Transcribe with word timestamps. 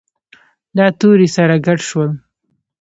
دا 0.77 0.85
توري 0.99 1.27
سره 1.35 1.55
ګډ 1.65 1.79
شول. 1.89 2.09